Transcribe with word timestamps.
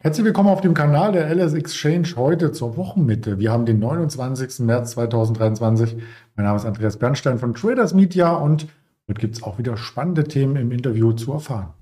Herzlich 0.00 0.24
willkommen 0.24 0.48
auf 0.48 0.60
dem 0.60 0.74
Kanal 0.74 1.10
der 1.10 1.28
LS 1.28 1.54
Exchange 1.54 2.10
heute 2.14 2.52
zur 2.52 2.76
Wochenmitte. 2.76 3.40
Wir 3.40 3.50
haben 3.50 3.66
den 3.66 3.80
29. 3.80 4.60
März 4.60 4.92
2023. 4.92 5.96
Mein 6.36 6.46
Name 6.46 6.56
ist 6.56 6.64
Andreas 6.66 6.98
Bernstein 6.98 7.40
von 7.40 7.52
Traders 7.52 7.94
Media 7.94 8.30
und 8.32 8.68
heute 9.08 9.20
gibt 9.20 9.34
es 9.34 9.42
auch 9.42 9.58
wieder 9.58 9.76
spannende 9.76 10.22
Themen 10.22 10.54
im 10.54 10.70
Interview 10.70 11.14
zu 11.14 11.32
erfahren. 11.32 11.74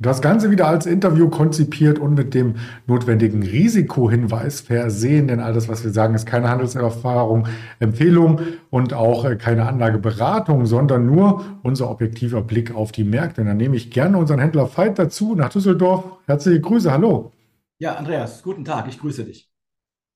Das 0.00 0.22
Ganze 0.22 0.52
wieder 0.52 0.68
als 0.68 0.86
Interview 0.86 1.28
konzipiert 1.28 1.98
und 1.98 2.14
mit 2.14 2.32
dem 2.32 2.54
notwendigen 2.86 3.42
Risikohinweis 3.42 4.60
versehen, 4.60 5.26
denn 5.26 5.40
all 5.40 5.52
das, 5.52 5.68
was 5.68 5.82
wir 5.82 5.90
sagen, 5.90 6.14
ist 6.14 6.24
keine 6.24 6.48
Handelserfahrung, 6.48 7.48
Empfehlung 7.80 8.40
und 8.70 8.94
auch 8.94 9.24
äh, 9.24 9.34
keine 9.34 9.66
Anlageberatung, 9.66 10.66
sondern 10.66 11.04
nur 11.06 11.44
unser 11.64 11.90
objektiver 11.90 12.42
Blick 12.42 12.72
auf 12.72 12.92
die 12.92 13.02
Märkte. 13.02 13.40
Und 13.40 13.48
dann 13.48 13.56
nehme 13.56 13.74
ich 13.74 13.90
gerne 13.90 14.18
unseren 14.18 14.38
Händler 14.38 14.70
Veit 14.72 15.00
dazu 15.00 15.34
nach 15.34 15.48
Düsseldorf. 15.48 16.04
Herzliche 16.26 16.60
Grüße, 16.60 16.92
hallo. 16.92 17.32
Ja, 17.80 17.96
Andreas, 17.96 18.44
guten 18.44 18.64
Tag, 18.64 18.86
ich 18.86 19.00
grüße 19.00 19.24
dich. 19.24 19.50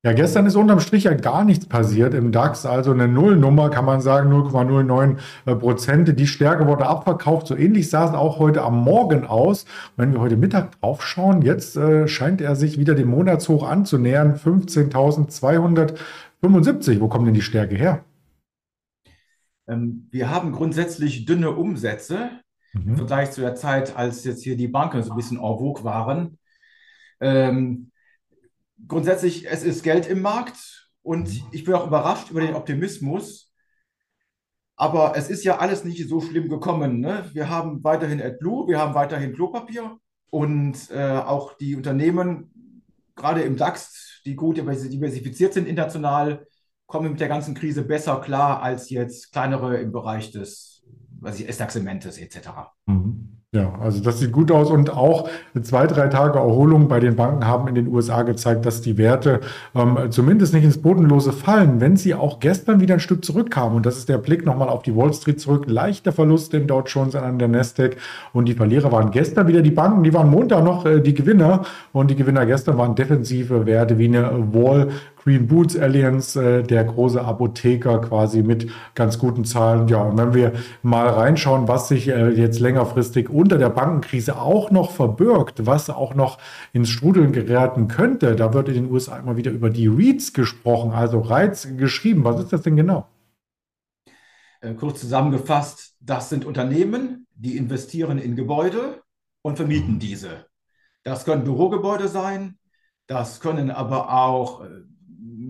Ja, 0.05 0.13
gestern 0.15 0.47
ist 0.47 0.57
unterm 0.57 0.81
Strich 0.81 1.05
ja 1.05 1.15
gar 1.15 1.45
nichts 1.45 1.67
passiert 1.67 2.13
im 2.13 2.33
DAX, 2.33 2.67
also 2.67 2.91
eine 2.91 3.07
Nullnummer, 3.07 3.71
kann 3.71 3.85
man 3.85 4.01
sagen, 4.01 4.33
0,09 4.33 5.17
äh, 5.47 5.55
Prozent. 5.55 6.19
Die 6.19 6.27
Stärke 6.27 6.67
wurde 6.67 6.87
abverkauft. 6.87 7.47
So 7.47 7.55
ähnlich 7.55 7.89
sah 7.89 8.09
es 8.09 8.13
auch 8.13 8.41
heute 8.41 8.63
am 8.63 8.83
Morgen 8.83 9.25
aus. 9.25 9.65
wenn 9.97 10.13
wir 10.13 10.19
heute 10.19 10.37
Mittag 10.37 10.81
draufschauen, 10.81 11.43
jetzt 11.43 11.77
äh, 11.77 12.09
scheint 12.09 12.41
er 12.41 12.57
sich 12.57 12.81
wieder 12.81 12.97
dem 12.97 13.11
Monatshoch 13.11 13.63
anzunähern, 13.63 14.35
15.275. 14.35 17.01
Wo 17.01 17.07
kommt 17.07 17.29
denn 17.29 17.35
die 17.35 17.41
Stärke 17.41 17.77
her? 17.77 18.05
Ähm, 19.69 20.09
wir 20.11 20.31
haben 20.31 20.51
grundsätzlich 20.51 21.27
dünne 21.27 21.53
Umsätze 21.53 22.29
mhm. 22.73 22.89
im 22.89 22.97
Vergleich 22.97 23.31
zu 23.31 23.41
der 23.41 23.55
Zeit, 23.55 23.97
als 23.97 24.25
jetzt 24.25 24.43
hier 24.43 24.57
die 24.57 24.67
Banken 24.67 25.01
so 25.05 25.13
ein 25.13 25.17
bisschen 25.17 25.39
en 25.39 25.45
vogue 25.45 25.85
waren. 25.85 26.39
Ähm, 27.21 27.93
grundsätzlich, 28.87 29.49
es 29.49 29.63
ist 29.63 29.83
Geld 29.83 30.07
im 30.07 30.23
Markt 30.23 30.91
und 31.03 31.29
mhm. 31.29 31.49
ich 31.53 31.65
bin 31.65 31.75
auch 31.75 31.87
überrascht 31.87 32.31
über 32.31 32.41
den 32.41 32.55
Optimismus. 32.55 33.53
Aber 34.77 35.15
es 35.17 35.31
ist 35.31 35.45
ja 35.45 35.59
alles 35.59 35.85
nicht 35.85 36.09
so 36.09 36.21
schlimm 36.21 36.49
gekommen. 36.49 37.01
Ne? 37.01 37.31
Wir 37.33 37.49
haben 37.49 37.85
weiterhin 37.85 38.21
AdBlue, 38.21 38.69
wir 38.69 38.79
haben 38.79 38.95
weiterhin 38.95 39.35
Klopapier 39.35 39.99
und 40.31 40.91
äh, 40.91 41.19
auch 41.19 41.57
die 41.57 41.77
Unternehmen, 41.77 42.85
gerade 43.15 43.43
im 43.43 43.57
DAX, 43.57 44.23
die 44.25 44.35
gut 44.35 44.57
diversifiziert 44.57 45.53
sind 45.53 45.69
international, 45.69 46.47
kommen 46.87 47.13
mit 47.13 47.21
der 47.21 47.29
ganzen 47.29 47.55
Krise 47.55 47.85
besser 47.85 48.21
klar 48.21 48.63
als 48.63 48.91
jetzt 48.91 49.33
kleinere 49.33 49.77
im 49.79 49.93
Bereich 49.93 50.31
des 50.31 50.73
was 51.23 51.39
ich, 51.39 51.49
S-Segmentes 51.49 52.19
etc. 52.19 52.49
Mhm. 52.87 53.32
Ja, 53.55 53.75
also 53.83 54.03
das 54.03 54.19
sieht 54.19 54.33
gut 54.33 54.51
aus 54.51 54.71
und 54.71 54.89
auch 54.89 55.29
zwei, 55.61 55.87
drei 55.87 56.09
Tage 56.09 56.39
Erholung 56.39 56.89
bei 56.89 57.01
den 57.01 57.17
Banken 57.17 57.47
haben 57.47 57.69
in 57.69 57.75
den 57.75 57.87
USA 57.89 58.23
gezeigt, 58.23 58.65
dass 58.65 58.81
die 58.81 58.97
Werte 58.97 59.41
ähm, 59.75 59.99
zumindest 60.09 60.55
nicht 60.55 60.65
ins 60.65 60.81
Bodenlose 60.81 61.35
fallen, 61.35 61.79
wenn 61.79 61.99
sie 61.99 62.15
auch 62.15 62.41
gestern 62.41 62.81
wieder 62.81 62.95
ein 62.95 63.01
Stück 63.01 63.23
zurückkamen. 63.23 63.77
Und 63.77 63.85
das 63.85 63.99
ist 63.99 64.09
der 64.09 64.17
Blick 64.17 64.47
nochmal 64.47 64.71
auf 64.71 64.83
die 64.83 64.97
Wall 64.97 65.13
Street 65.13 65.39
zurück. 65.39 65.65
Leichter 65.67 66.13
Verlust 66.13 66.55
im 66.55 66.67
Dow 66.67 66.83
Jones 66.87 67.15
an 67.15 67.39
der 67.39 67.49
Nasdaq 67.49 67.99
und 68.33 68.49
die 68.49 68.55
Verlierer 68.55 68.91
waren 68.91 69.11
gestern 69.11 69.47
wieder 69.49 69.61
die 69.61 69.71
Banken, 69.71 70.03
die 70.03 70.15
waren 70.15 70.31
Montag 70.31 70.65
noch 70.65 70.87
äh, 70.87 71.01
die 71.01 71.13
Gewinner 71.13 71.67
und 71.93 72.11
die 72.11 72.17
Gewinner 72.17 72.47
gestern 72.47 72.79
waren 72.79 72.95
defensive 72.95 73.67
Werte 73.67 73.99
wie 73.99 74.07
eine 74.07 74.31
Wall 74.55 74.89
Green 75.25 75.47
Boots 75.47 75.77
Alliance, 75.77 76.43
äh, 76.43 76.63
der 76.63 76.85
große 76.85 77.23
Apotheker 77.23 78.01
quasi 78.01 78.43
mit 78.43 78.71
ganz 78.95 79.19
guten 79.19 79.45
Zahlen. 79.45 79.89
Ja, 79.89 80.03
und 80.03 80.19
wenn 80.19 80.35
wir 80.35 80.53
mal 80.83 81.09
reinschauen, 81.09 81.69
was 81.69 81.89
sich 81.89 82.09
äh, 82.09 82.31
jetzt 82.31 82.61
längerfristig 82.61 83.31
unter 83.31 83.59
der 83.59 83.71
Bankenkrise 83.71 84.41
auch 84.41 84.71
noch 84.71 84.91
verbirgt, 84.91 85.67
was 85.67 85.91
auch 85.91 86.15
noch 86.15 86.39
ins 86.73 86.91
Strudeln 86.91 87.33
geraten 87.33 87.89
könnte, 87.89 88.35
da 88.37 88.53
wird 88.53 88.69
in 88.69 88.75
den 88.75 88.91
USA 88.91 89.19
immer 89.19 89.37
wieder 89.37 89.53
über 89.53 89.71
die 89.71 89.87
REITs 89.87 90.33
gesprochen, 90.33 90.93
also 90.93 91.21
Reiz 91.21 91.69
geschrieben. 91.77 92.25
Was 92.25 92.41
ist 92.41 92.53
das 92.53 92.63
denn 92.63 92.77
genau? 92.77 93.07
Äh, 94.61 94.75
kurz 94.75 95.01
zusammengefasst, 95.01 95.97
das 96.01 96.29
sind 96.29 96.45
Unternehmen, 96.45 97.27
die 97.35 97.57
investieren 97.57 98.19
in 98.19 98.37
Gebäude 98.37 99.03
und 99.43 99.57
vermieten 99.57 99.99
diese. 99.99 100.47
Das 101.05 101.25
können 101.25 101.45
Bürogebäude 101.45 102.09
sein, 102.09 102.59
das 103.07 103.41
können 103.41 103.71
aber 103.71 104.13
auch 104.13 104.65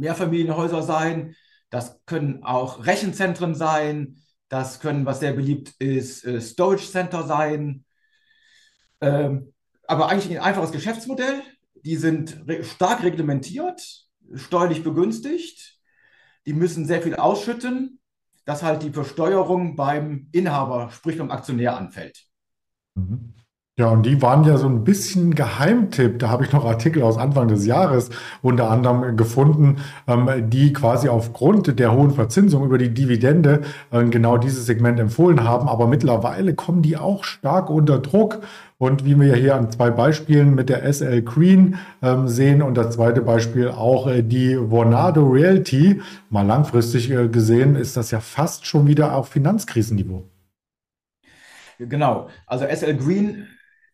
Mehrfamilienhäuser 0.02 0.82
sein, 0.82 1.36
das 1.70 2.04
können 2.04 2.42
auch 2.42 2.84
Rechenzentren 2.84 3.54
sein, 3.54 4.16
das 4.48 4.80
können, 4.80 5.06
was 5.06 5.20
sehr 5.20 5.32
beliebt 5.32 5.74
ist, 5.78 6.24
äh, 6.26 6.40
Storage 6.40 6.90
Center 6.90 7.22
sein. 7.22 7.84
Ähm, 9.00 9.54
aber 9.86 10.08
eigentlich 10.08 10.36
ein 10.36 10.44
einfaches 10.44 10.72
Geschäftsmodell. 10.72 11.42
Die 11.84 11.96
sind 11.96 12.46
re 12.46 12.62
stark 12.62 13.02
reglementiert, 13.02 13.80
steuerlich 14.34 14.84
begünstigt. 14.84 15.78
Die 16.46 16.52
müssen 16.52 16.84
sehr 16.84 17.00
viel 17.00 17.16
ausschütten, 17.16 18.00
dass 18.44 18.62
halt 18.62 18.82
die 18.82 18.92
Versteuerung 18.92 19.76
beim 19.76 20.28
Inhaber, 20.32 20.90
sprich 20.90 21.18
beim 21.18 21.30
Aktionär, 21.30 21.76
anfällt. 21.76 22.26
Mhm. 22.94 23.34
Ja, 23.78 23.86
und 23.88 24.04
die 24.04 24.20
waren 24.20 24.44
ja 24.44 24.58
so 24.58 24.66
ein 24.68 24.84
bisschen 24.84 25.34
Geheimtipp. 25.34 26.18
Da 26.18 26.28
habe 26.28 26.44
ich 26.44 26.52
noch 26.52 26.66
Artikel 26.66 27.02
aus 27.02 27.16
Anfang 27.16 27.48
des 27.48 27.64
Jahres 27.64 28.10
unter 28.42 28.70
anderem 28.70 29.16
gefunden, 29.16 29.78
ähm, 30.06 30.50
die 30.50 30.74
quasi 30.74 31.08
aufgrund 31.08 31.78
der 31.78 31.92
hohen 31.92 32.10
Verzinsung 32.10 32.64
über 32.66 32.76
die 32.76 32.92
Dividende 32.92 33.62
äh, 33.90 34.04
genau 34.04 34.36
dieses 34.36 34.66
Segment 34.66 35.00
empfohlen 35.00 35.42
haben. 35.44 35.68
Aber 35.68 35.86
mittlerweile 35.86 36.54
kommen 36.54 36.82
die 36.82 36.98
auch 36.98 37.24
stark 37.24 37.70
unter 37.70 37.98
Druck. 37.98 38.40
Und 38.76 39.06
wie 39.06 39.18
wir 39.18 39.36
hier 39.36 39.56
an 39.56 39.70
zwei 39.70 39.90
Beispielen 39.90 40.54
mit 40.54 40.68
der 40.68 40.82
SL 40.92 41.22
Green 41.22 41.76
ähm, 42.02 42.28
sehen 42.28 42.60
und 42.60 42.76
das 42.76 42.94
zweite 42.96 43.22
Beispiel 43.22 43.68
auch 43.70 44.06
äh, 44.06 44.22
die 44.22 44.54
Vornado 44.56 45.26
Realty, 45.26 46.02
mal 46.28 46.44
langfristig 46.44 47.10
äh, 47.10 47.28
gesehen, 47.28 47.76
ist 47.76 47.96
das 47.96 48.10
ja 48.10 48.20
fast 48.20 48.66
schon 48.66 48.86
wieder 48.86 49.14
auf 49.14 49.28
Finanzkrisenniveau. 49.30 50.24
Genau, 51.78 52.28
also 52.46 52.66
SL 52.66 52.94
Green 52.96 53.46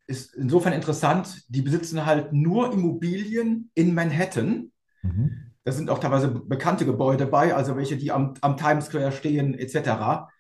ist 0.09 0.35
insofern 0.35 0.73
interessant, 0.73 1.45
die 1.49 1.63
besitzen 1.63 2.07
halt 2.07 2.33
nur 2.33 2.73
Immobilien 2.73 3.71
in 3.75 3.95
Manhattan. 3.95 4.73
Mhm. 5.03 5.53
Da 5.65 5.73
sind 5.73 5.91
auch 5.91 5.99
teilweise 5.99 6.29
bekannte 6.29 6.87
Gebäude 6.87 7.27
bei, 7.27 7.55
also 7.55 7.77
welche, 7.77 7.99
die 7.99 8.11
am, 8.11 8.35
am 8.41 8.57
Times 8.57 8.87
Square 8.87 9.13
stehen, 9.13 9.55
etc. 9.55 10.31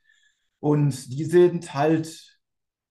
Und 0.58 1.12
die 1.12 1.24
sind 1.24 1.74
halt 1.74 2.40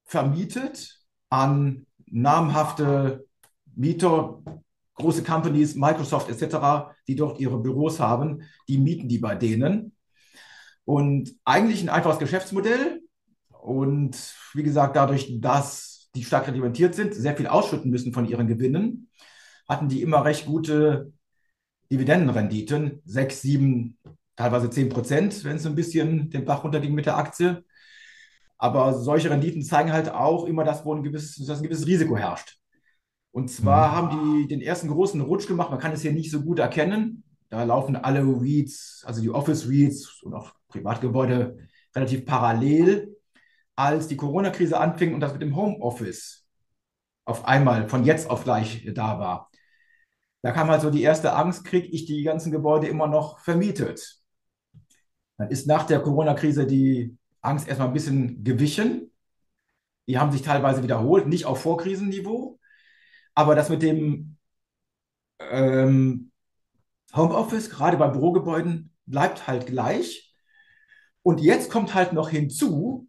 vermietet 0.05 0.99
an 1.29 1.88
namhafte 2.05 3.25
Mieter, 3.75 4.44
große 4.94 5.23
Companies, 5.23 5.75
Microsoft 5.75 6.29
etc., 6.29 6.94
die 7.07 7.15
dort 7.15 7.39
ihre 7.39 7.59
Büros 7.59 7.99
haben, 7.99 8.44
die 8.69 8.77
mieten 8.77 9.09
die 9.09 9.17
bei 9.17 9.33
denen. 9.33 9.95
Und 10.85 11.35
eigentlich 11.44 11.81
ein 11.81 11.89
einfaches 11.89 12.19
Geschäftsmodell. 12.19 13.01
Und 13.49 14.15
wie 14.53 14.63
gesagt, 14.63 14.95
dadurch, 14.95 15.41
dass 15.41 15.96
die 16.16 16.23
stark 16.23 16.47
reglementiert 16.47 16.95
sind, 16.95 17.13
sehr 17.13 17.35
viel 17.35 17.47
ausschütten 17.47 17.91
müssen 17.91 18.13
von 18.13 18.28
ihren 18.28 18.47
Gewinnen, 18.47 19.09
hatten 19.68 19.90
die 19.90 20.01
immer 20.01 20.25
recht 20.25 20.45
gute 20.45 21.12
Dividendenrenditen, 21.91 23.01
6, 23.06 23.41
7, 23.41 23.97
teilweise 24.35 24.69
10 24.69 24.90
Prozent, 24.90 25.44
wenn 25.44 25.57
es 25.57 25.66
ein 25.66 25.75
bisschen 25.75 26.29
den 26.29 26.45
Bach 26.45 26.63
runterging 26.63 26.94
mit 26.94 27.06
der 27.06 27.18
Aktie. 27.18 27.63
Aber 28.57 28.94
solche 28.94 29.29
Renditen 29.29 29.62
zeigen 29.62 29.94
halt 29.94 30.09
auch 30.09 30.45
immer, 30.45 30.63
dass, 30.63 30.84
wo 30.84 30.94
ein 30.94 31.03
gewisses, 31.03 31.45
dass 31.45 31.59
ein 31.59 31.63
gewisses 31.63 31.88
Risiko 31.88 32.18
herrscht. 32.18 32.57
Und 33.31 33.50
zwar 33.50 33.89
mhm. 33.89 33.95
haben 33.95 34.41
die 34.41 34.47
den 34.47 34.62
ersten 34.62 34.88
großen 34.88 35.22
Rutsch 35.22 35.47
gemacht, 35.47 35.69
man 35.69 35.79
kann 35.79 35.91
es 35.91 36.01
hier 36.01 36.13
nicht 36.13 36.31
so 36.31 36.41
gut 36.41 36.59
erkennen. 36.59 37.24
Da 37.50 37.63
laufen 37.63 37.95
alle 37.95 38.24
REITs, 38.24 39.03
also 39.06 39.22
die 39.22 39.29
Office 39.29 39.69
REITs 39.69 40.22
und 40.24 40.34
auch 40.34 40.53
Privatgebäude 40.69 41.57
relativ 41.95 42.25
parallel 42.25 43.16
als 43.77 44.07
die 44.07 44.18
Corona-Krise 44.18 44.79
anfing 44.79 45.13
und 45.13 45.21
das 45.21 45.33
mit 45.33 45.41
dem 45.41 45.56
Homeoffice 45.56 46.45
auf 47.25 47.45
einmal 47.45 47.88
von 47.88 48.06
jetzt 48.06 48.29
auf 48.29 48.44
gleich 48.44 48.89
da 48.94 49.19
war. 49.19 49.51
Da 50.41 50.51
kam 50.51 50.69
halt 50.69 50.81
so 50.81 50.89
die 50.89 51.01
erste 51.01 51.33
Angst, 51.33 51.65
kriege 51.65 51.88
ich 51.88 52.06
die 52.06 52.24
ganzen 52.24 52.51
Gebäude 52.51 52.88
immer 52.88 53.07
noch 53.07 53.39
vermietet. 53.39 54.21
Dann 55.38 55.50
ist 55.50 55.68
nach 55.68 55.85
der 55.85 56.00
Corona-Krise 56.00 56.65
die 56.65 57.18
Angst 57.41 57.68
erstmal 57.68 57.89
ein 57.89 57.94
bisschen 57.94 58.44
gewichen. 58.44 59.12
Die 60.07 60.18
haben 60.18 60.31
sich 60.31 60.41
teilweise 60.41 60.83
wiederholt, 60.83 61.27
nicht 61.27 61.45
auf 61.45 61.62
Vorkrisenniveau. 61.62 62.59
Aber 63.35 63.56
das 63.56 63.69
mit 63.69 63.81
dem 63.83 64.38
ähm, 65.39 66.31
Homeoffice, 67.15 67.69
gerade 67.69 67.97
bei 67.97 68.07
Bürogebäuden, 68.07 68.95
bleibt 69.06 69.47
halt 69.47 69.68
gleich. 69.68 70.33
Und 71.24 71.41
jetzt 71.41 71.69
kommt 71.69 71.94
halt 71.94 72.13
noch 72.13 72.29
hinzu, 72.29 73.07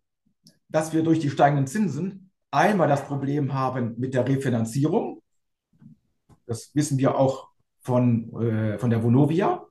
dass 0.69 0.93
wir 0.93 1.03
durch 1.03 1.19
die 1.19 1.31
steigenden 1.31 1.67
Zinsen 1.67 2.31
einmal 2.51 2.89
das 2.89 3.05
Problem 3.05 3.55
haben 3.55 3.95
mit 3.99 4.15
der 4.15 4.27
Refinanzierung. 4.27 5.23
Das 6.47 6.75
wissen 6.75 6.99
wir 6.99 7.17
auch 7.17 7.49
von, 7.81 8.33
äh, 8.43 8.79
von 8.79 8.91
der 8.91 9.03
Vonovia. 9.03 9.65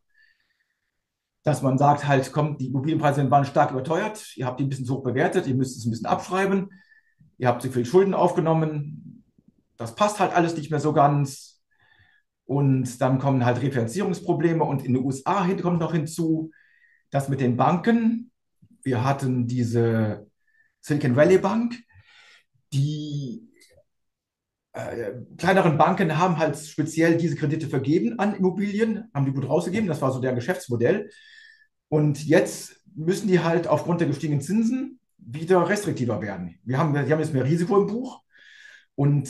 dass 1.43 1.61
man 1.61 1.77
sagt 1.77 2.05
halt, 2.05 2.33
kommt, 2.33 2.59
die 2.59 2.67
Immobilienpreise 2.67 3.31
waren 3.31 3.45
stark 3.45 3.71
überteuert, 3.71 4.35
ihr 4.35 4.45
habt 4.45 4.59
die 4.59 4.65
ein 4.65 4.69
bisschen 4.69 4.85
zu 4.85 4.95
hoch 4.95 5.03
bewertet, 5.03 5.47
ihr 5.47 5.55
müsst 5.55 5.77
es 5.77 5.85
ein 5.85 5.91
bisschen 5.91 6.05
abschreiben, 6.05 6.71
ihr 7.37 7.47
habt 7.47 7.61
zu 7.61 7.71
viel 7.71 7.85
Schulden 7.85 8.13
aufgenommen, 8.13 9.23
das 9.77 9.95
passt 9.95 10.19
halt 10.19 10.33
alles 10.35 10.57
nicht 10.57 10.71
mehr 10.71 10.81
so 10.81 10.91
ganz. 10.91 11.61
Und 12.43 12.99
dann 13.01 13.19
kommen 13.19 13.45
halt 13.45 13.61
Refinanzierungsprobleme 13.61 14.63
und 14.63 14.83
in 14.83 14.93
den 14.93 15.03
USA 15.03 15.47
kommt 15.61 15.79
noch 15.79 15.93
hinzu, 15.93 16.51
dass 17.11 17.29
mit 17.29 17.39
den 17.39 17.55
Banken, 17.55 18.31
wir 18.83 19.05
hatten 19.05 19.47
diese 19.47 20.27
Silicon 20.87 21.17
Valley 21.17 21.37
Bank, 21.37 21.75
die 22.71 23.49
äh, 24.71 25.11
kleineren 25.37 25.77
Banken 25.77 26.17
haben 26.17 26.37
halt 26.37 26.57
speziell 26.57 27.17
diese 27.17 27.35
Kredite 27.35 27.67
vergeben 27.67 28.17
an 28.19 28.35
Immobilien, 28.35 29.09
haben 29.13 29.25
die 29.25 29.33
gut 29.33 29.49
rausgegeben, 29.49 29.87
das 29.87 30.01
war 30.01 30.13
so 30.13 30.21
der 30.21 30.33
Geschäftsmodell. 30.33 31.09
Und 31.89 32.25
jetzt 32.25 32.81
müssen 32.95 33.27
die 33.27 33.41
halt 33.41 33.67
aufgrund 33.67 33.99
der 33.99 34.07
gestiegenen 34.07 34.41
Zinsen 34.41 34.99
wieder 35.17 35.67
restriktiver 35.67 36.21
werden. 36.21 36.57
Wir 36.63 36.77
haben, 36.77 36.93
die 36.93 37.11
haben 37.11 37.19
jetzt 37.19 37.33
mehr 37.33 37.43
Risiko 37.43 37.81
im 37.81 37.87
Buch 37.87 38.21
und 38.95 39.29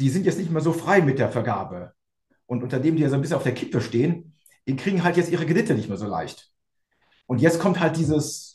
die 0.00 0.10
sind 0.10 0.26
jetzt 0.26 0.38
nicht 0.38 0.50
mehr 0.50 0.62
so 0.62 0.72
frei 0.72 1.00
mit 1.00 1.20
der 1.20 1.30
Vergabe. 1.30 1.92
Und 2.46 2.64
unter 2.64 2.80
dem, 2.80 2.96
die 2.96 3.02
ja 3.02 3.08
so 3.08 3.14
ein 3.14 3.20
bisschen 3.20 3.36
auf 3.36 3.44
der 3.44 3.54
Kippe 3.54 3.80
stehen, 3.80 4.34
die 4.66 4.74
kriegen 4.74 5.04
halt 5.04 5.16
jetzt 5.16 5.30
ihre 5.30 5.46
Kredite 5.46 5.74
nicht 5.74 5.88
mehr 5.88 5.96
so 5.96 6.06
leicht. 6.06 6.50
Und 7.26 7.40
jetzt 7.40 7.60
kommt 7.60 7.78
halt 7.78 7.96
dieses 7.96 8.51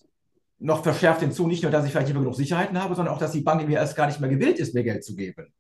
noch 0.60 0.84
verschärft 0.84 1.22
hinzu, 1.22 1.48
nicht 1.48 1.64
nur, 1.64 1.72
dass 1.72 1.86
ich 1.86 1.92
vielleicht 1.92 2.08
nicht 2.08 2.16
mehr 2.16 2.24
genug 2.24 2.36
Sicherheiten 2.36 2.82
habe, 2.82 2.96
sondern 2.96 3.14
auch, 3.14 3.20
dass 3.20 3.32
die 3.32 3.42
Bank 3.42 3.66
mir 3.68 3.78
erst 3.78 3.96
gar 3.96 4.08
nicht 4.08 4.20
mehr 4.20 4.30
gewillt 4.30 4.60
ist, 4.60 4.74
mir 4.74 4.84
Geld 4.84 5.04
zu 5.04 5.16
geben. 5.16 5.54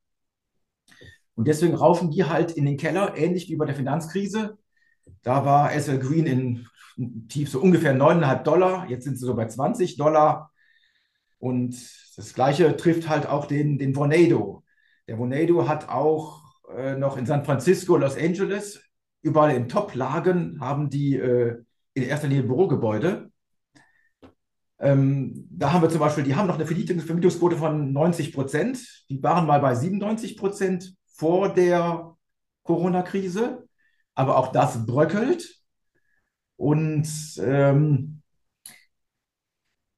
Und 1.35 1.47
deswegen 1.47 1.75
raufen 1.75 2.09
die 2.09 2.23
halt 2.25 2.51
in 2.51 2.65
den 2.65 2.77
Keller, 2.77 3.15
ähnlich 3.15 3.47
wie 3.47 3.55
bei 3.55 3.65
der 3.65 3.75
Finanzkrise. 3.75 4.57
Da 5.21 5.45
war 5.45 5.71
SL 5.71 5.99
Green 5.99 6.25
in 6.25 6.67
tief 7.29 7.49
so 7.49 7.59
ungefähr 7.59 7.95
9,5 7.95 8.43
Dollar. 8.43 8.89
Jetzt 8.89 9.03
sind 9.03 9.17
sie 9.17 9.25
so 9.25 9.35
bei 9.35 9.47
20 9.47 9.97
Dollar. 9.97 10.51
Und 11.37 11.75
das 12.15 12.33
Gleiche 12.33 12.75
trifft 12.75 13.07
halt 13.07 13.27
auch 13.27 13.45
den, 13.45 13.77
den 13.77 13.93
Vornado. 13.93 14.63
Der 15.07 15.17
Vornado 15.17 15.67
hat 15.67 15.89
auch 15.89 16.43
äh, 16.75 16.95
noch 16.95 17.17
in 17.17 17.27
San 17.27 17.45
Francisco, 17.45 17.97
Los 17.97 18.17
Angeles, 18.17 18.81
überall 19.21 19.55
in 19.55 19.69
Top-Lagen 19.69 20.59
haben 20.59 20.89
die 20.89 21.15
äh, 21.15 21.63
in 21.93 22.03
erster 22.03 22.27
Linie 22.27 22.43
Bürogebäude. 22.43 23.31
Ähm, 24.79 25.47
da 25.49 25.73
haben 25.73 25.81
wir 25.81 25.89
zum 25.89 25.99
Beispiel, 25.99 26.23
die 26.23 26.35
haben 26.35 26.47
noch 26.47 26.55
eine 26.55 26.65
Vermietungsquote 26.65 27.57
von 27.57 27.91
90 27.91 28.33
Prozent. 28.33 29.05
Die 29.09 29.21
waren 29.23 29.47
mal 29.47 29.59
bei 29.59 29.75
97 29.75 30.37
Prozent 30.37 30.95
vor 31.05 31.53
der 31.53 32.15
Corona-Krise. 32.63 33.67
Aber 34.13 34.37
auch 34.37 34.51
das 34.51 34.85
bröckelt. 34.85 35.61
Und 36.55 37.07
ähm, 37.39 38.21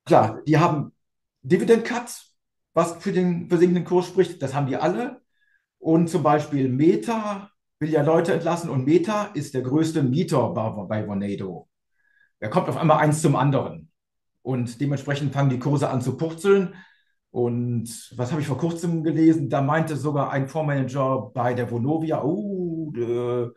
klar, 0.05 0.41
die 0.45 0.57
haben 0.57 0.93
Dividend 1.41 1.85
Cuts, 1.85 2.35
was 2.73 2.97
für 2.97 3.13
den 3.13 3.47
versinkenden 3.49 3.85
Kurs 3.85 4.07
spricht, 4.07 4.41
das 4.41 4.53
haben 4.53 4.67
die 4.67 4.75
alle. 4.75 5.21
Und 5.79 6.09
zum 6.09 6.23
Beispiel 6.23 6.69
Meta 6.69 7.49
will 7.79 7.89
ja 7.89 8.01
Leute 8.01 8.33
entlassen 8.33 8.69
und 8.69 8.85
Meta 8.85 9.25
ist 9.33 9.53
der 9.53 9.61
größte 9.61 10.03
Mieter 10.03 10.49
bei, 10.49 11.05
Vornado. 11.05 11.69
Da 12.39 12.49
kommt 12.49 12.67
auf 12.69 12.77
einmal 12.77 12.99
eins 12.99 13.21
zum 13.21 13.35
anderen. 13.35 13.88
Und 14.41 14.79
dementsprechend 14.81 15.33
fangen 15.33 15.49
die 15.49 15.59
Kurse 15.59 15.89
an 15.89 16.01
zu 16.01 16.17
purzeln. 16.17 16.75
Und 17.31 18.13
was 18.15 18.31
habe 18.31 18.41
ich 18.41 18.47
vor 18.47 18.57
kurzem 18.57 19.03
gelesen? 19.03 19.49
Da 19.49 19.61
meinte 19.61 19.95
sogar 19.95 20.31
ein 20.31 20.47
Fondsmanager 20.47 21.31
bei 21.33 21.53
der 21.53 21.69
Vonovia, 21.69 22.23
oh, 22.23 22.91
äh, 22.95 23.49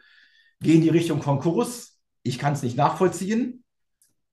gehen 0.61 0.83
die 0.83 0.91
Richtung 0.91 1.21
Konkurs 1.21 1.93
ich 2.23 2.39
kann 2.39 2.53
es 2.53 2.63
nicht 2.63 2.77
nachvollziehen, 2.77 3.65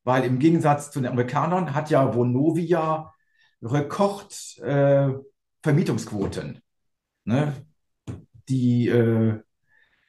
weil 0.03 0.23
im 0.23 0.39
Gegensatz 0.39 0.91
zu 0.91 0.99
den 0.99 1.11
Amerikanern 1.11 1.73
hat 1.73 1.89
ja 1.89 2.13
Vonovia 2.15 3.13
Rekord 3.61 4.57
äh. 4.59 5.09
Ne? 7.25 7.53
Die, 8.47 8.87
äh, 8.87 9.41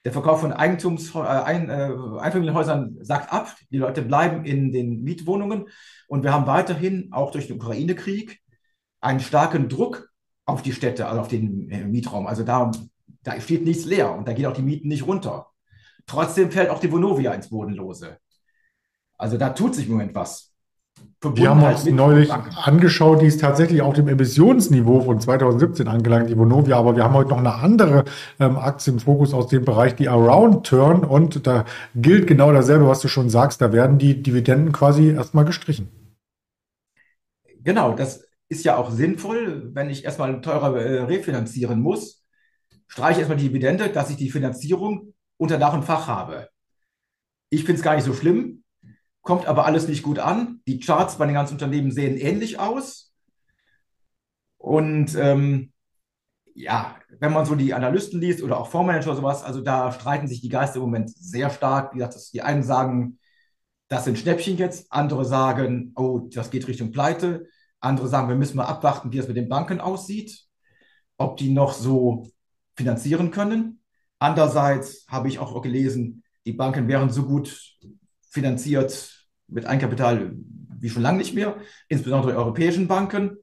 der 0.04 0.12
Verkauf 0.12 0.40
von 0.40 0.52
Eigentums, 0.52 1.14
äh, 1.14 1.18
ein, 1.18 1.68
äh, 1.68 1.92
Einfamilienhäusern 2.18 2.98
sagt 3.02 3.32
ab, 3.32 3.54
die 3.70 3.78
Leute 3.78 4.02
bleiben 4.02 4.44
in 4.44 4.72
den 4.72 5.02
Mietwohnungen 5.02 5.66
und 6.08 6.22
wir 6.22 6.32
haben 6.32 6.46
weiterhin 6.46 7.12
auch 7.12 7.30
durch 7.30 7.48
den 7.48 7.56
Ukraine-Krieg 7.56 8.40
einen 9.00 9.20
starken 9.20 9.68
Druck 9.68 10.10
auf 10.46 10.62
die 10.62 10.72
Städte, 10.72 11.06
also 11.06 11.20
auf 11.20 11.28
den 11.28 11.70
äh, 11.70 11.84
Mietraum. 11.84 12.26
Also 12.26 12.44
da, 12.44 12.70
da 13.22 13.40
steht 13.40 13.64
nichts 13.64 13.84
leer 13.84 14.12
und 14.12 14.26
da 14.26 14.32
gehen 14.32 14.46
auch 14.46 14.54
die 14.54 14.62
Mieten 14.62 14.88
nicht 14.88 15.06
runter. 15.06 15.46
Trotzdem 16.06 16.50
fällt 16.50 16.70
auch 16.70 16.80
die 16.80 16.90
Vonovia 16.90 17.32
ins 17.34 17.50
Bodenlose. 17.50 18.18
Also 19.18 19.36
da 19.36 19.50
tut 19.50 19.74
sich 19.74 19.86
im 19.86 19.92
Moment 19.92 20.14
was. 20.14 20.49
Wir 21.22 21.50
haben 21.50 21.60
halt 21.60 21.76
uns 21.76 21.90
neulich 21.90 22.32
angeschaut, 22.32 23.20
die 23.20 23.26
ist 23.26 23.42
tatsächlich 23.42 23.82
auch 23.82 23.92
dem 23.92 24.08
Emissionsniveau 24.08 25.02
von 25.02 25.20
2017 25.20 25.86
angelangt, 25.86 26.30
die 26.30 26.38
Vonovia, 26.38 26.78
aber 26.78 26.96
wir 26.96 27.04
haben 27.04 27.12
heute 27.12 27.28
noch 27.28 27.38
eine 27.38 27.56
andere 27.56 28.04
ähm, 28.38 28.56
Aktie 28.56 28.94
im 28.94 29.00
Fokus 29.00 29.34
aus 29.34 29.48
dem 29.48 29.66
Bereich, 29.66 29.94
die 29.94 30.08
Around 30.08 30.66
Turn 30.66 31.04
und 31.04 31.46
da 31.46 31.66
gilt 31.94 32.26
genau 32.26 32.52
dasselbe, 32.54 32.88
was 32.88 33.00
du 33.00 33.08
schon 33.08 33.28
sagst, 33.28 33.60
da 33.60 33.70
werden 33.70 33.98
die 33.98 34.22
Dividenden 34.22 34.72
quasi 34.72 35.10
erstmal 35.10 35.44
gestrichen. 35.44 35.90
Genau, 37.62 37.92
das 37.92 38.26
ist 38.48 38.64
ja 38.64 38.78
auch 38.78 38.90
sinnvoll, 38.90 39.74
wenn 39.74 39.90
ich 39.90 40.06
erstmal 40.06 40.40
teurer 40.40 40.74
äh, 40.80 41.02
refinanzieren 41.02 41.82
muss, 41.82 42.24
streiche 42.86 43.12
ich 43.12 43.18
erstmal 43.18 43.36
die 43.36 43.48
Dividende, 43.48 43.90
dass 43.90 44.08
ich 44.08 44.16
die 44.16 44.30
Finanzierung 44.30 45.12
unter 45.36 45.58
Dach 45.58 45.74
und 45.74 45.84
Fach 45.84 46.06
habe. 46.06 46.48
Ich 47.50 47.64
finde 47.64 47.78
es 47.78 47.84
gar 47.84 47.96
nicht 47.96 48.04
so 48.04 48.14
schlimm, 48.14 48.59
kommt 49.22 49.46
aber 49.46 49.66
alles 49.66 49.88
nicht 49.88 50.02
gut 50.02 50.18
an. 50.18 50.60
Die 50.66 50.80
Charts 50.80 51.16
bei 51.16 51.26
den 51.26 51.34
ganzen 51.34 51.54
Unternehmen 51.54 51.90
sehen 51.90 52.16
ähnlich 52.16 52.58
aus. 52.58 53.12
Und 54.58 55.14
ähm, 55.16 55.72
ja, 56.54 56.96
wenn 57.18 57.32
man 57.32 57.46
so 57.46 57.54
die 57.54 57.74
Analysten 57.74 58.20
liest 58.20 58.42
oder 58.42 58.58
auch 58.58 58.68
Fondsmanager 58.68 59.08
oder 59.08 59.16
sowas, 59.16 59.42
also 59.42 59.60
da 59.60 59.92
streiten 59.92 60.28
sich 60.28 60.40
die 60.40 60.48
Geister 60.48 60.76
im 60.76 60.82
Moment 60.82 61.10
sehr 61.10 61.50
stark. 61.50 61.94
Wie 61.94 61.98
gesagt, 61.98 62.32
die 62.32 62.42
einen 62.42 62.62
sagen, 62.62 63.18
das 63.88 64.04
sind 64.04 64.18
Schnäppchen 64.18 64.56
jetzt, 64.56 64.92
andere 64.92 65.24
sagen, 65.24 65.92
oh, 65.96 66.28
das 66.32 66.50
geht 66.50 66.68
Richtung 66.68 66.92
Pleite. 66.92 67.46
Andere 67.80 68.08
sagen, 68.08 68.28
wir 68.28 68.36
müssen 68.36 68.56
mal 68.56 68.66
abwarten, 68.66 69.10
wie 69.12 69.18
es 69.18 69.28
mit 69.28 69.36
den 69.36 69.48
Banken 69.48 69.80
aussieht, 69.80 70.44
ob 71.16 71.38
die 71.38 71.50
noch 71.50 71.72
so 71.72 72.30
finanzieren 72.76 73.30
können. 73.30 73.82
Andererseits 74.18 75.06
habe 75.08 75.28
ich 75.28 75.38
auch 75.38 75.60
gelesen, 75.62 76.22
die 76.44 76.52
Banken 76.52 76.88
wären 76.88 77.10
so 77.10 77.24
gut 77.24 77.78
finanziert 78.30 79.28
mit 79.48 79.66
Eigenkapital 79.66 80.32
wie 80.78 80.88
schon 80.88 81.02
lange 81.02 81.18
nicht 81.18 81.34
mehr, 81.34 81.58
insbesondere 81.88 82.36
europäischen 82.36 82.88
Banken. 82.88 83.36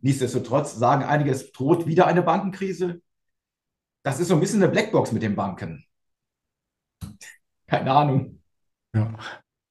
Nichtsdestotrotz 0.00 0.74
sagen 0.74 1.04
einige, 1.04 1.30
es 1.30 1.52
droht 1.52 1.86
wieder 1.86 2.06
eine 2.06 2.22
Bankenkrise. 2.22 3.00
Das 4.02 4.18
ist 4.18 4.28
so 4.28 4.34
ein 4.34 4.40
bisschen 4.40 4.60
eine 4.60 4.72
Blackbox 4.72 5.12
mit 5.12 5.22
den 5.22 5.36
Banken. 5.36 5.84
Keine 7.68 7.92
Ahnung. 7.92 8.42
Ja. 8.92 9.16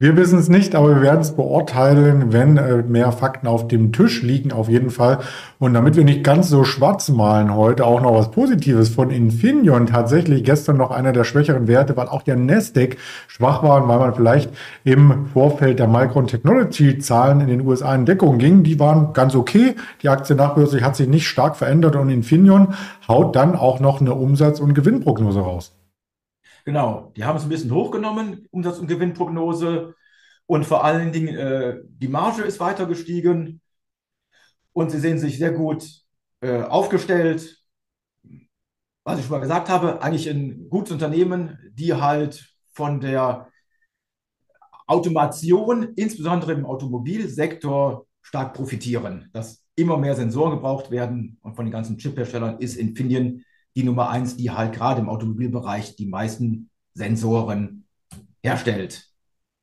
Wir 0.02 0.18
wissen 0.18 0.40
es 0.40 0.50
nicht, 0.50 0.74
aber 0.74 0.96
wir 0.96 1.02
werden 1.04 1.22
es 1.22 1.34
beurteilen, 1.34 2.34
wenn 2.34 2.58
äh, 2.58 2.78
mehr 2.78 3.12
Fakten 3.12 3.46
auf 3.46 3.68
dem 3.68 3.94
Tisch 3.94 4.24
liegen, 4.24 4.52
auf 4.52 4.68
jeden 4.68 4.90
Fall. 4.90 5.20
Und 5.60 5.76
damit 5.76 5.96
wir 5.96 6.04
nicht 6.04 6.24
ganz 6.24 6.50
so 6.50 6.64
schwarz 6.64 7.10
malen 7.10 7.54
heute, 7.54 7.86
auch 7.86 8.02
noch 8.02 8.16
was 8.16 8.32
Positives 8.32 8.90
von 8.90 9.12
Infineon. 9.12 9.86
Tatsächlich 9.86 10.44
gestern 10.44 10.78
noch 10.78 10.90
einer 10.90 11.12
der 11.12 11.24
schwächeren 11.24 11.68
Werte, 11.68 11.96
weil 11.98 12.08
auch 12.08 12.24
der 12.24 12.36
Nasdaq 12.36 12.98
schwach 13.28 13.62
war, 13.62 13.88
weil 13.88 14.00
man 14.00 14.16
vielleicht 14.16 14.50
im 14.84 15.28
Vorfeld 15.34 15.78
der 15.78 15.88
Micron 15.88 16.26
Technology 16.26 16.98
Zahlen 16.98 17.40
in 17.40 17.50
den 17.50 17.62
USA 17.62 17.94
in 17.94 18.08
Deckung 18.08 18.40
ging. 18.40 18.64
Die 18.64 18.80
waren 18.80 19.14
ganz 19.14 19.36
okay. 19.36 19.76
Die 20.02 20.10
Aktie 20.10 20.36
nachbörslich 20.36 20.84
hat 20.84 20.96
sich 20.96 21.10
nicht 21.10 21.28
stark 21.28 21.56
verändert 21.58 21.96
und 21.96 22.10
Infineon 22.10 22.74
haut 23.08 23.36
dann 23.36 23.56
auch 23.56 23.80
noch 23.80 24.02
eine 24.02 24.16
Umsatz- 24.16 24.62
und 24.62 24.74
Gewinnprognose 24.74 25.42
raus. 25.42 25.74
Genau, 26.66 27.12
die 27.16 27.24
haben 27.24 27.38
es 27.38 27.44
ein 27.44 27.50
bisschen 27.50 27.72
hochgenommen, 27.74 28.48
Umsatz- 28.52 28.80
und 28.80 28.88
Gewinnprognose. 28.88 29.96
Und 30.46 30.66
vor 30.66 30.84
allen 30.84 31.12
Dingen, 31.12 31.36
äh, 31.36 31.80
die 31.86 32.08
Marge 32.08 32.44
ist 32.44 32.60
weiter 32.60 32.86
gestiegen. 32.86 33.62
Und 34.74 34.92
sie 34.92 35.00
sehen 35.00 35.20
sich 35.20 35.38
sehr 35.38 35.52
gut 35.52 35.86
äh, 36.42 36.62
aufgestellt. 36.62 37.58
Was 39.04 39.20
ich 39.20 39.26
schon 39.26 39.32
mal 39.32 39.40
gesagt 39.42 39.70
habe, 39.70 40.02
eigentlich 40.02 40.30
ein 40.30 40.70
gutes 40.70 40.92
Unternehmen, 40.92 41.58
die 41.74 41.94
halt 41.94 42.54
von 42.74 43.00
der 43.02 43.48
Automation, 44.88 45.94
insbesondere 45.96 46.54
im 46.54 46.66
Automobilsektor, 46.66 48.06
stark 48.22 48.54
profitieren. 48.54 49.30
Dass 49.34 49.64
immer 49.76 49.98
mehr 49.98 50.16
Sensoren 50.16 50.52
gebraucht 50.52 50.92
werden 50.92 51.38
und 51.42 51.56
von 51.56 51.66
den 51.66 51.72
ganzen 51.72 51.98
Chipherstellern 51.98 52.60
ist 52.60 52.76
Infineon 52.76 53.44
die 53.76 53.84
Nummer 53.84 54.10
eins, 54.10 54.38
die 54.38 54.52
halt 54.52 54.74
gerade 54.74 55.02
im 55.02 55.10
Automobilbereich 55.10 55.96
die 55.96 56.06
meisten 56.06 56.70
Sensoren 56.94 57.86
herstellt. 58.44 59.08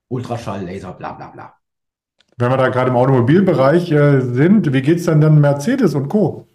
Ultraschall, 0.08 0.64
Laser, 0.64 0.92
bla 0.92 1.12
bla 1.12 1.28
bla. 1.28 1.54
Wenn 2.36 2.50
wir 2.50 2.56
da 2.56 2.68
gerade 2.68 2.90
im 2.90 2.96
Automobilbereich 2.96 3.90
äh, 3.90 4.20
sind, 4.20 4.72
wie 4.72 4.82
geht 4.82 4.98
es 4.98 5.06
dann 5.06 5.20
dann 5.20 5.40
Mercedes 5.40 5.94
und 5.94 6.08
Co.? 6.08 6.46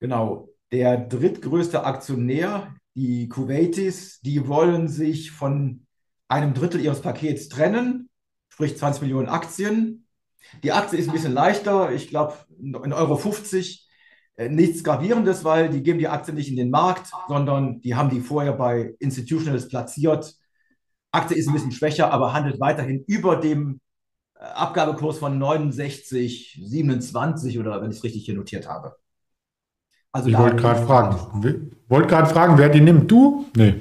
Genau, 0.00 0.48
der 0.72 0.96
drittgrößte 0.96 1.84
Aktionär, 1.84 2.74
die 2.94 3.28
Kuwaitis, 3.28 4.20
die 4.20 4.48
wollen 4.48 4.88
sich 4.88 5.30
von 5.30 5.86
einem 6.28 6.54
Drittel 6.54 6.80
ihres 6.80 7.02
Pakets 7.02 7.48
trennen, 7.48 8.08
sprich 8.48 8.76
20 8.76 9.02
Millionen 9.02 9.28
Aktien. 9.28 10.06
Die 10.62 10.72
Aktie 10.72 10.98
ist 10.98 11.08
ein 11.08 11.12
bisschen 11.12 11.34
leichter, 11.34 11.92
ich 11.92 12.08
glaube 12.08 12.34
in 12.58 12.92
Euro 12.92 13.16
50. 13.16 13.86
Äh, 13.86 13.91
nichts 14.36 14.82
Gravierendes, 14.82 15.44
weil 15.44 15.68
die 15.68 15.82
geben 15.82 15.98
die 15.98 16.08
Aktie 16.08 16.34
nicht 16.34 16.48
in 16.48 16.56
den 16.56 16.70
Markt, 16.70 17.10
sondern 17.28 17.80
die 17.80 17.94
haben 17.94 18.10
die 18.10 18.20
vorher 18.20 18.52
bei 18.52 18.94
Institutionals 18.98 19.68
platziert. 19.68 20.34
Aktie 21.10 21.36
ist 21.36 21.48
ein 21.48 21.52
bisschen 21.52 21.72
schwächer, 21.72 22.10
aber 22.10 22.32
handelt 22.32 22.58
weiterhin 22.58 23.04
über 23.06 23.36
dem 23.36 23.80
äh, 24.34 24.44
Abgabekurs 24.44 25.18
von 25.18 25.38
69, 25.38 26.58
27 26.62 27.58
oder 27.58 27.82
wenn 27.82 27.90
ich 27.90 27.98
es 27.98 28.04
richtig 28.04 28.24
hier 28.24 28.34
notiert 28.34 28.68
habe. 28.68 28.96
Also 30.12 30.28
ich 30.28 30.36
wollte 30.36 30.56
gerade 30.56 30.84
fragen, 30.84 31.72
wollte 31.88 32.08
gerade 32.08 32.28
fragen, 32.28 32.58
wer 32.58 32.68
die 32.68 32.80
nimmt? 32.80 33.10
Du? 33.10 33.46
Nee. 33.56 33.80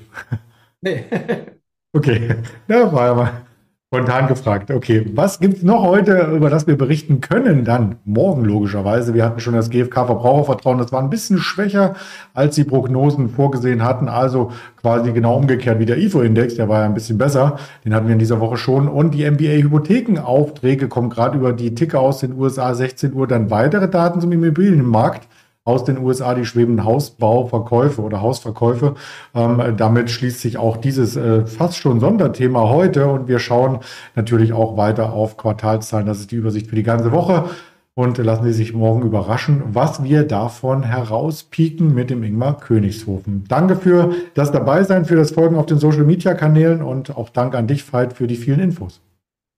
Nee. 0.81 1.05
okay, 1.93 2.36
da 2.67 2.91
war 2.91 3.05
ja 3.05 3.13
mal 3.13 3.46
spontan 3.93 4.27
gefragt. 4.27 4.71
Okay, 4.71 5.05
was 5.15 5.41
gibt 5.41 5.57
es 5.57 5.63
noch 5.63 5.83
heute, 5.83 6.31
über 6.33 6.50
das 6.50 6.65
wir 6.65 6.77
berichten 6.77 7.19
können? 7.19 7.65
Dann 7.65 7.98
morgen 8.05 8.45
logischerweise. 8.45 9.13
Wir 9.13 9.25
hatten 9.25 9.41
schon 9.41 9.53
das 9.53 9.69
GfK-Verbrauchervertrauen, 9.69 10.77
das 10.77 10.93
war 10.93 11.01
ein 11.01 11.10
bisschen 11.10 11.39
schwächer, 11.39 11.95
als 12.33 12.55
die 12.55 12.63
Prognosen 12.63 13.27
vorgesehen 13.27 13.83
hatten. 13.83 14.07
Also 14.07 14.53
quasi 14.79 15.12
genau 15.12 15.36
umgekehrt 15.36 15.79
wie 15.79 15.86
der 15.86 15.98
IFO-Index, 15.98 16.55
der 16.55 16.69
war 16.69 16.79
ja 16.79 16.86
ein 16.86 16.93
bisschen 16.93 17.17
besser. 17.17 17.57
Den 17.83 17.93
hatten 17.93 18.07
wir 18.07 18.13
in 18.13 18.19
dieser 18.19 18.39
Woche 18.39 18.55
schon. 18.55 18.88
Und 18.88 19.13
die 19.13 19.29
MBA-Hypothekenaufträge 19.29 20.88
kommen 20.88 21.10
gerade 21.10 21.38
über 21.38 21.51
die 21.51 21.75
Ticker 21.75 22.00
aus 22.00 22.19
den 22.19 22.39
USA 22.39 22.74
16 22.74 23.13
Uhr. 23.13 23.27
Dann 23.27 23.51
weitere 23.51 23.89
Daten 23.89 24.21
zum 24.21 24.31
Immobilienmarkt 24.31 25.27
aus 25.63 25.84
den 25.84 26.00
USA 26.00 26.34
die 26.34 26.46
schwebenden 26.46 26.86
Hausbauverkäufe 26.86 28.01
oder 28.01 28.22
Hausverkäufe. 28.22 28.96
Ähm, 29.36 29.75
damit 29.77 30.10
schließt 30.10 30.41
sich 30.41 30.58
auch 30.58 30.77
dieses 30.77 31.15
äh, 31.15 31.46
fast 31.46 31.77
schon 31.77 32.00
Sonderthema 32.00 32.70
heute 32.70 33.08
und 33.08 33.27
wir 33.27 33.39
schauen 33.39 33.80
natürlich 34.15 34.53
auch 34.53 34.77
weiter 34.77 35.13
auf 35.13 35.38
Quartalszahlen. 35.38 36.08
Das 36.08 36.20
ist 36.20 36.32
die 36.32 36.38
Übersicht 36.38 36.68
für 36.68 36.75
die 36.75 36.84
ganze 36.84 37.12
Woche. 37.12 37.46
Und 37.94 38.18
lassen 38.18 38.46
Sie 38.46 38.53
sich 38.53 38.74
morgen 38.74 39.01
überraschen, 39.01 39.63
was 39.74 40.01
wir 40.01 40.24
davon 40.24 40.84
herauspieken 40.84 41.94
mit 41.94 42.10
dem 42.10 42.24
Ingmar 42.24 42.58
Königshofen. 42.58 43.44
Danke 43.50 43.75
für 43.75 44.15
das 44.34 44.51
Dabeisein, 44.51 45.03
für 45.03 45.18
das 45.18 45.32
Folgen 45.32 45.58
auf 45.58 45.65
den 45.65 45.77
Social 45.77 46.06
Media 46.06 46.34
Kanälen 46.34 46.82
und 46.82 47.15
auch 47.18 47.30
Dank 47.30 47.53
an 47.53 47.68
dich, 47.68 47.84
Veit, 47.91 48.13
für 48.13 48.27
die 48.27 48.38
vielen 48.38 48.62
Infos. 48.62 49.01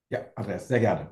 Ja, 0.10 0.20
Andreas, 0.36 0.68
sehr 0.68 0.80
gerne. 0.80 1.08